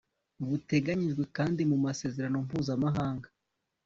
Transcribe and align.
buteganyijwe 0.47 1.23
kandi 1.37 1.61
mu 1.71 1.77
masezerano 1.85 2.37
mpuzamahanga 2.45 3.27